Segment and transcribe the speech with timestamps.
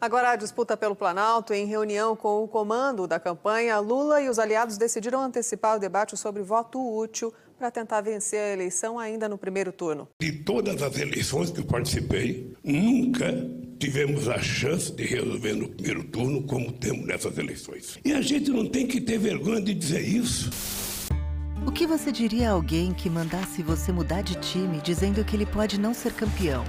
[0.00, 4.38] Agora a disputa pelo Planalto, em reunião com o comando da campanha, Lula e os
[4.38, 9.36] aliados decidiram antecipar o debate sobre voto útil para tentar vencer a eleição ainda no
[9.36, 10.08] primeiro turno.
[10.18, 13.26] De todas as eleições que eu participei, nunca
[13.78, 17.98] tivemos a chance de resolver no primeiro turno como temos nessas eleições.
[18.02, 20.48] E a gente não tem que ter vergonha de dizer isso.
[21.66, 25.44] O que você diria a alguém que mandasse você mudar de time dizendo que ele
[25.44, 26.64] pode não ser campeão?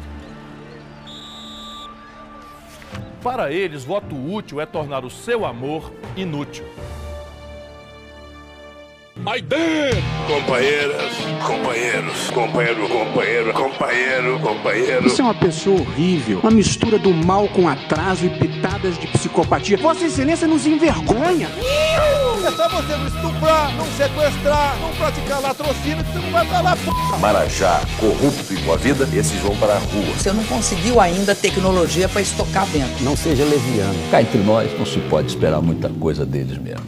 [3.23, 6.65] Para eles, voto útil é tornar o seu amor inútil.
[9.23, 10.01] Aí dentro!
[10.27, 11.13] Companheiras,
[11.45, 15.03] companheiros, companheiro, companheiro, companheiro, companheiro.
[15.03, 19.77] Você é uma pessoa horrível, uma mistura do mal com atraso e pitadas de psicopatia.
[19.77, 21.47] Vossa Excelência nos envergonha!
[21.49, 22.20] Só
[22.81, 26.81] você não estuprar, não sequestrar, não praticar latrocínio que você não vai pra lá, p.
[27.19, 30.13] Marajá, corrupto e com a vida, esses vão para a rua.
[30.17, 33.03] Você não conseguiu ainda tecnologia para estocar vento.
[33.03, 34.09] Não seja leviano.
[34.09, 36.85] Cá entre nós, não se pode esperar muita coisa deles mesmo.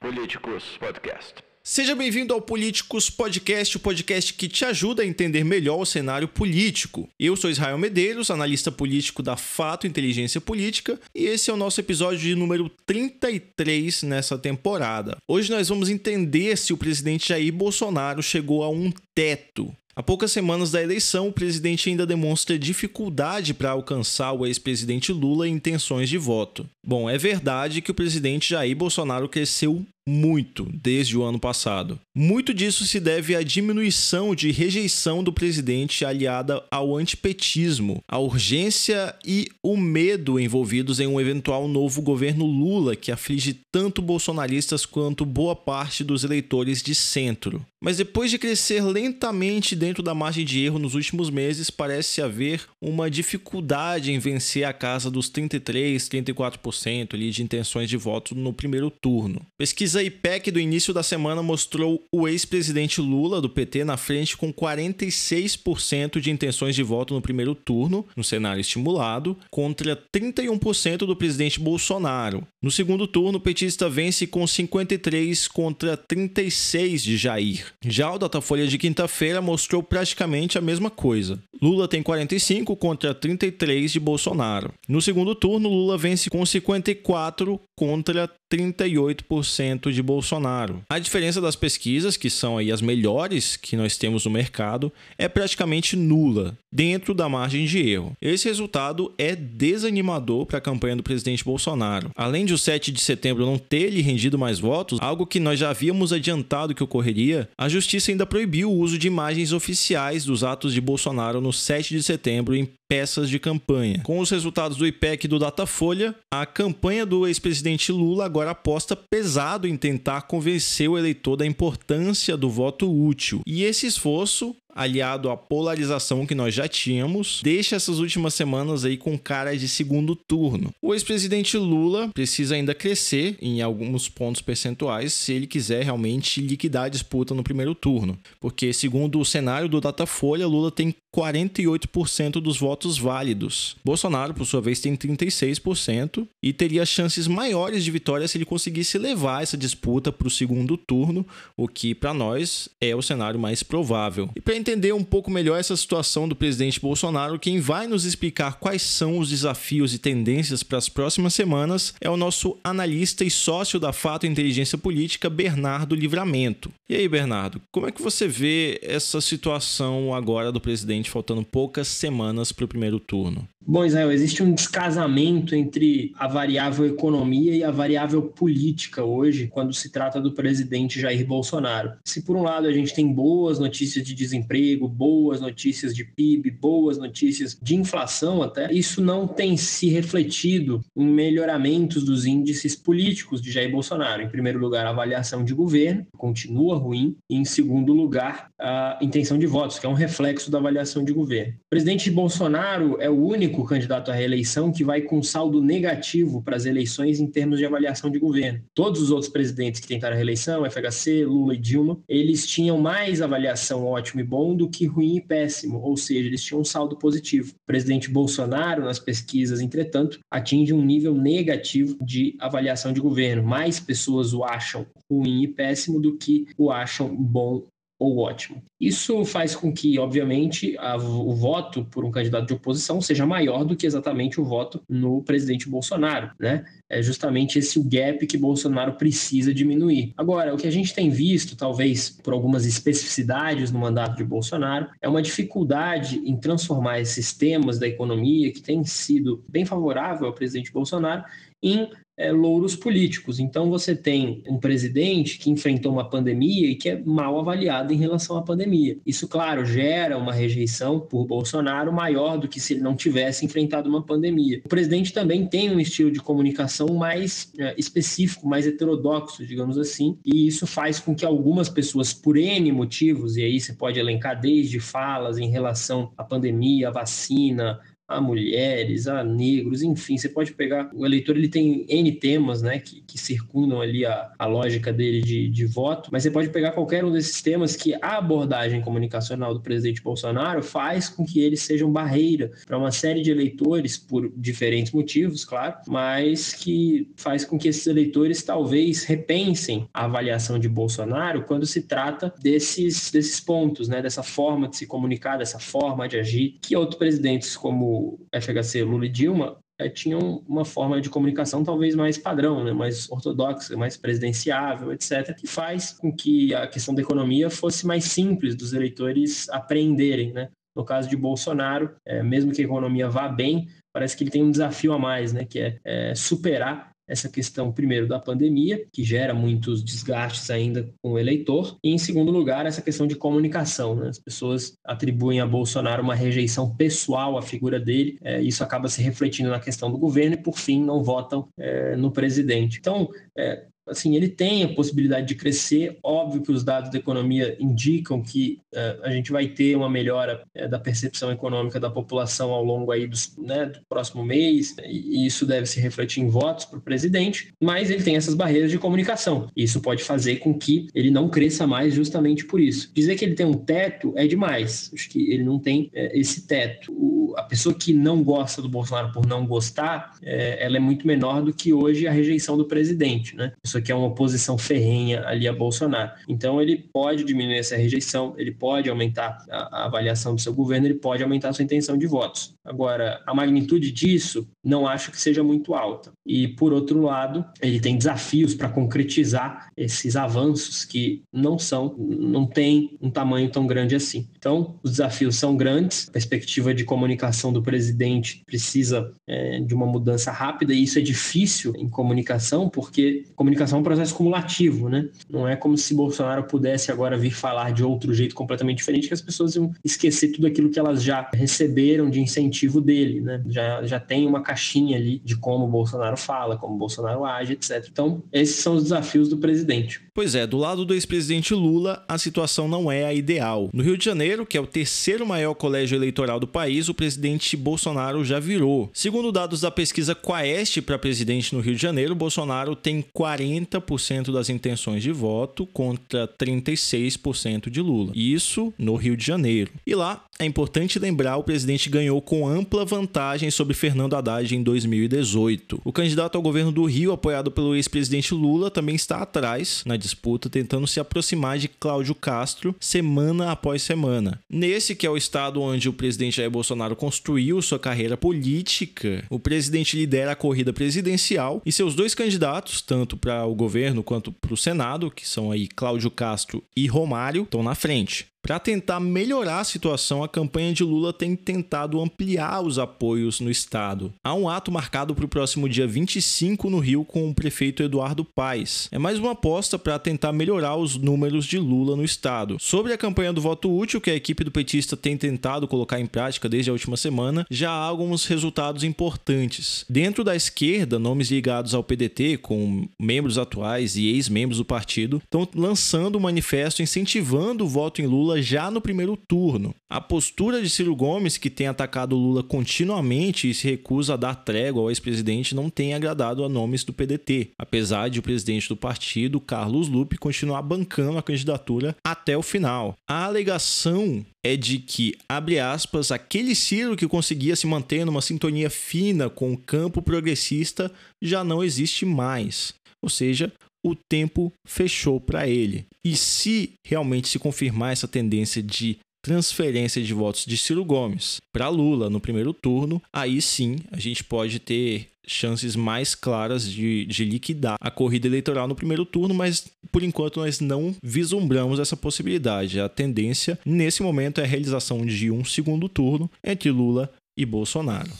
[0.00, 1.47] Políticos Podcast.
[1.70, 6.26] Seja bem-vindo ao Políticos Podcast, o podcast que te ajuda a entender melhor o cenário
[6.26, 7.06] político.
[7.20, 11.78] Eu sou Israel Medeiros, analista político da Fato Inteligência Política, e esse é o nosso
[11.78, 15.18] episódio de número 33 nessa temporada.
[15.28, 19.70] Hoje nós vamos entender se o presidente Jair Bolsonaro chegou a um teto.
[19.98, 25.48] Há poucas semanas da eleição, o presidente ainda demonstra dificuldade para alcançar o ex-presidente Lula
[25.48, 26.64] em intenções de voto.
[26.86, 32.00] Bom, é verdade que o presidente Jair Bolsonaro cresceu muito desde o ano passado.
[32.16, 39.14] Muito disso se deve à diminuição de rejeição do presidente aliada ao antipetismo, a urgência
[39.26, 45.26] e o medo envolvidos em um eventual novo governo Lula que aflige tanto bolsonaristas quanto
[45.26, 47.62] boa parte dos eleitores de centro.
[47.80, 52.62] Mas depois de crescer lentamente dentro da margem de erro nos últimos meses, parece haver
[52.80, 58.52] uma dificuldade em vencer a casa dos 33, 34% ali de intenções de voto no
[58.52, 59.40] primeiro turno.
[59.56, 64.52] Pesquisa IPEC do início da semana mostrou o ex-presidente Lula do PT na frente com
[64.52, 71.60] 46% de intenções de voto no primeiro turno, no cenário estimulado, contra 31% do presidente
[71.60, 72.46] Bolsonaro.
[72.60, 77.67] No segundo turno, o petista vence com 53 contra 36 de Jair.
[77.84, 81.38] Já o Datafolha de quinta-feira mostrou praticamente a mesma coisa.
[81.60, 84.72] Lula tem 45 contra 33 de Bolsonaro.
[84.88, 90.82] No segundo turno, Lula vence com 54 contra 38% de Bolsonaro.
[90.90, 95.28] A diferença das pesquisas, que são aí as melhores que nós temos no mercado, é
[95.28, 98.16] praticamente nula, dentro da margem de erro.
[98.20, 102.10] Esse resultado é desanimador para a campanha do presidente Bolsonaro.
[102.16, 105.60] Além de o 7 de setembro não ter lhe rendido mais votos, algo que nós
[105.60, 110.42] já havíamos adiantado que ocorreria, a justiça ainda proibiu o uso de imagens oficiais dos
[110.42, 114.00] atos de Bolsonaro no 7 de setembro em peças de campanha.
[114.02, 118.96] Com os resultados do IPEC e do Datafolha, a campanha do ex-presidente Lula agora aposta
[118.96, 123.42] pesado em tentar convencer o eleitor da importância do voto útil.
[123.46, 128.96] E esse esforço aliado à polarização que nós já tínhamos, deixa essas últimas semanas aí
[128.96, 130.72] com cara de segundo turno.
[130.80, 136.84] O ex-presidente Lula precisa ainda crescer em alguns pontos percentuais se ele quiser realmente liquidar
[136.84, 142.58] a disputa no primeiro turno, porque segundo o cenário do Datafolha, Lula tem 48% dos
[142.58, 143.76] votos válidos.
[143.84, 148.98] Bolsonaro, por sua vez, tem 36% e teria chances maiores de vitória se ele conseguisse
[148.98, 151.26] levar essa disputa para o segundo turno,
[151.56, 154.30] o que para nós é o cenário mais provável.
[154.36, 158.58] E para entender um pouco melhor essa situação do presidente Bolsonaro, quem vai nos explicar
[158.58, 163.30] quais são os desafios e tendências para as próximas semanas é o nosso analista e
[163.30, 166.70] sócio da Fato Inteligência Política, Bernardo Livramento.
[166.86, 171.88] E aí, Bernardo, como é que você vê essa situação agora do presidente faltando poucas
[171.88, 173.48] semanas para o primeiro turno?
[173.70, 179.74] Bom, Israel, existe um descasamento entre a variável economia e a variável política hoje, quando
[179.74, 181.92] se trata do presidente Jair Bolsonaro.
[182.02, 186.50] Se por um lado a gente tem boas notícias de desemprego, boas notícias de PIB,
[186.52, 193.42] boas notícias de inflação até, isso não tem se refletido em melhoramentos dos índices políticos
[193.42, 194.22] de Jair Bolsonaro.
[194.22, 199.38] Em primeiro lugar, a avaliação de governo continua ruim, e em segundo lugar, a intenção
[199.38, 201.52] de votos, que é um reflexo da avaliação de governo.
[201.52, 206.42] O presidente Bolsonaro é o único único candidato à reeleição que vai com saldo negativo
[206.42, 208.62] para as eleições em termos de avaliação de governo.
[208.74, 213.20] Todos os outros presidentes que tentaram a reeleição, FHC, Lula e Dilma, eles tinham mais
[213.20, 216.96] avaliação ótimo e bom do que ruim e péssimo, ou seja, eles tinham um saldo
[216.96, 217.50] positivo.
[217.50, 223.42] O presidente Bolsonaro, nas pesquisas, entretanto, atinge um nível negativo de avaliação de governo.
[223.42, 227.64] Mais pessoas o acham ruim e péssimo do que o acham bom
[227.98, 228.62] ou ótimo.
[228.80, 233.64] Isso faz com que, obviamente, a, o voto por um candidato de oposição seja maior
[233.64, 236.64] do que exatamente o voto no presidente Bolsonaro, né?
[236.88, 240.14] É justamente esse o gap que Bolsonaro precisa diminuir.
[240.16, 244.88] Agora, o que a gente tem visto, talvez por algumas especificidades no mandato de Bolsonaro,
[245.02, 250.32] é uma dificuldade em transformar esses temas da economia, que tem sido bem favorável ao
[250.32, 251.24] presidente Bolsonaro,
[251.62, 253.38] em é, louros políticos.
[253.38, 257.96] Então, você tem um presidente que enfrentou uma pandemia e que é mal avaliado em
[257.96, 258.98] relação à pandemia.
[259.06, 263.88] Isso, claro, gera uma rejeição por Bolsonaro maior do que se ele não tivesse enfrentado
[263.88, 264.60] uma pandemia.
[264.64, 270.18] O presidente também tem um estilo de comunicação mais é, específico, mais heterodoxo, digamos assim,
[270.24, 274.40] e isso faz com que algumas pessoas, por N motivos, e aí você pode elencar
[274.40, 277.78] desde falas em relação à pandemia, à vacina,
[278.08, 282.78] a mulheres, a negros, enfim, você pode pegar, o eleitor ele tem N temas, né,
[282.78, 286.72] que, que circundam ali a, a lógica dele de, de voto, mas você pode pegar
[286.72, 291.60] qualquer um desses temas que a abordagem comunicacional do presidente Bolsonaro faz com que eles
[291.60, 297.58] sejam barreira para uma série de eleitores, por diferentes motivos, claro, mas que faz com
[297.58, 303.86] que esses eleitores talvez repensem a avaliação de Bolsonaro quando se trata desses, desses pontos,
[303.86, 307.97] né, dessa forma de se comunicar, dessa forma de agir, que outros presidentes como
[308.34, 313.08] FHC, Lula e Dilma, é, tinham uma forma de comunicação talvez mais padrão, né, mais
[313.10, 318.56] ortodoxa, mais presidenciável, etc., que faz com que a questão da economia fosse mais simples
[318.56, 320.32] dos eleitores apreenderem.
[320.32, 320.48] Né?
[320.76, 324.42] No caso de Bolsonaro, é, mesmo que a economia vá bem, parece que ele tem
[324.42, 329.02] um desafio a mais, né, que é, é superar essa questão, primeiro, da pandemia, que
[329.02, 333.94] gera muitos desgastes ainda com o eleitor, e, em segundo lugar, essa questão de comunicação.
[333.94, 334.08] Né?
[334.08, 339.02] As pessoas atribuem a Bolsonaro uma rejeição pessoal à figura dele, é, isso acaba se
[339.02, 342.78] refletindo na questão do governo e, por fim, não votam é, no presidente.
[342.78, 345.98] Então, é, assim, ele tem a possibilidade de crescer.
[346.02, 350.42] Óbvio que os dados da economia indicam que uh, a gente vai ter uma melhora
[350.56, 355.26] uh, da percepção econômica da população ao longo aí dos, né, do próximo mês, e
[355.26, 358.78] isso deve se refletir em votos para o presidente, mas ele tem essas barreiras de
[358.78, 359.48] comunicação.
[359.56, 362.90] Isso pode fazer com que ele não cresça mais justamente por isso.
[362.94, 364.90] Dizer que ele tem um teto é demais.
[364.92, 366.92] Acho que ele não tem uh, esse teto.
[366.92, 371.42] O, a pessoa que não gosta do Bolsonaro por não gostar, ela é muito menor
[371.42, 373.52] do que hoje a rejeição do presidente, né?
[373.56, 376.10] A pessoa que é uma oposição ferrenha ali a Bolsonaro.
[376.28, 380.86] Então ele pode diminuir essa rejeição, ele pode aumentar a, a avaliação do seu governo,
[380.86, 382.54] ele pode aumentar a sua intenção de votos.
[382.68, 386.12] Agora, a magnitude disso não acho que seja muito alta.
[386.26, 392.46] E por outro lado, ele tem desafios para concretizar esses avanços que não são, não
[392.46, 394.28] tem um tamanho tão grande assim.
[394.36, 399.86] Então, os desafios são grandes, a perspectiva de comunicação do presidente precisa é, de uma
[399.86, 405.08] mudança rápida, e isso é difícil em comunicação, porque comunicação é um processo cumulativo, né?
[405.30, 409.14] Não é como se Bolsonaro pudesse agora vir falar de outro jeito completamente diferente, que
[409.14, 413.42] as pessoas iam esquecer tudo aquilo que elas já receberam de incentivo dele, né?
[413.48, 417.52] Já, já tem uma caixinha ali de como o Bolsonaro fala, como o Bolsonaro age,
[417.52, 417.86] etc.
[417.90, 420.00] Então, esses são os desafios do presidente.
[420.14, 423.70] Pois é, do lado do ex-presidente Lula, a situação não é a ideal.
[423.72, 427.56] No Rio de Janeiro, que é o terceiro maior colégio eleitoral do país, o presidente
[427.56, 428.90] Bolsonaro já virou.
[428.92, 434.32] Segundo dados da pesquisa Quaest para presidente no Rio de Janeiro, Bolsonaro tem 40 30%
[434.32, 438.12] das intenções de voto contra 36% de Lula.
[438.14, 439.70] Isso no Rio de Janeiro.
[439.86, 444.62] E lá, é importante lembrar, o presidente ganhou com ampla vantagem sobre Fernando Haddad em
[444.62, 445.80] 2018.
[445.84, 450.48] O candidato ao governo do Rio, apoiado pelo ex-presidente Lula, também está atrás na disputa,
[450.48, 454.40] tentando se aproximar de Cláudio Castro semana após semana.
[454.50, 459.38] Nesse que é o estado onde o presidente Jair Bolsonaro construiu sua carreira política, o
[459.38, 464.54] presidente lidera a corrida presidencial e seus dois candidatos, tanto para o governo quanto para
[464.54, 468.26] o Senado, que são aí Cláudio Castro e Romário, estão na frente.
[468.42, 473.50] Para tentar melhorar a situação, a campanha de Lula tem tentado ampliar os apoios no
[473.50, 474.12] estado.
[474.24, 478.24] Há um ato marcado para o próximo dia 25 no Rio com o prefeito Eduardo
[478.24, 478.88] Paes.
[478.90, 482.56] É mais uma aposta para tentar melhorar os números de Lula no estado.
[482.58, 486.06] Sobre a campanha do voto útil que a equipe do petista tem tentado colocar em
[486.06, 489.84] prática desde a última semana, já há alguns resultados importantes.
[489.90, 495.46] Dentro da esquerda, nomes ligados ao PDT, com membros atuais e ex-membros do partido, estão
[495.54, 499.74] lançando um manifesto incentivando o voto em Lula já no primeiro turno.
[499.88, 504.34] A postura de Ciro Gomes, que tem atacado Lula continuamente e se recusa a dar
[504.34, 508.76] trégua ao ex-presidente, não tem agradado a nomes do PDT, apesar de o presidente do
[508.76, 512.94] partido, Carlos Lupe, continuar bancando a candidatura até o final.
[513.08, 518.68] A alegação é de que, abre aspas, aquele Ciro que conseguia se manter numa sintonia
[518.68, 520.92] fina com o campo progressista
[521.22, 522.74] já não existe mais.
[523.00, 523.52] Ou seja,
[523.84, 525.86] o tempo fechou para ele.
[526.04, 531.68] E se realmente se confirmar essa tendência de transferência de votos de Ciro Gomes para
[531.68, 537.24] Lula no primeiro turno, aí sim a gente pode ter chances mais claras de, de
[537.24, 542.80] liquidar a corrida eleitoral no primeiro turno, mas por enquanto nós não vislumbramos essa possibilidade.
[542.80, 548.10] A tendência nesse momento é a realização de um segundo turno entre Lula e Bolsonaro.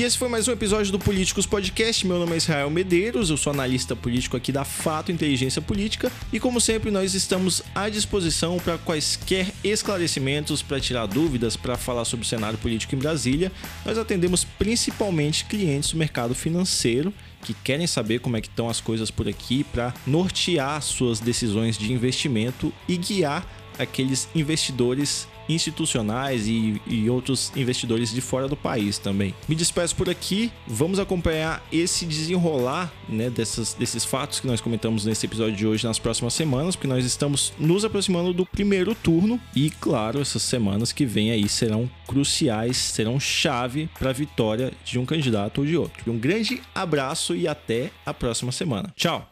[0.00, 2.06] E esse foi mais um episódio do Políticos Podcast.
[2.06, 6.40] Meu nome é Israel Medeiros, eu sou analista político aqui da Fato Inteligência Política e,
[6.40, 12.24] como sempre, nós estamos à disposição para quaisquer esclarecimentos, para tirar dúvidas, para falar sobre
[12.24, 13.52] o cenário político em Brasília.
[13.84, 18.80] Nós atendemos principalmente clientes do mercado financeiro que querem saber como é que estão as
[18.80, 23.46] coisas por aqui para nortear suas decisões de investimento e guiar
[23.78, 29.34] aqueles investidores institucionais e, e outros investidores de fora do país também.
[29.48, 35.04] Me despeço por aqui, vamos acompanhar esse desenrolar né, dessas, desses fatos que nós comentamos
[35.04, 39.40] nesse episódio de hoje nas próximas semanas, porque nós estamos nos aproximando do primeiro turno
[39.54, 44.98] e, claro, essas semanas que vêm aí serão cruciais, serão chave para a vitória de
[44.98, 46.10] um candidato ou de outro.
[46.10, 48.92] Um grande abraço e até a próxima semana.
[48.96, 49.28] Tchau!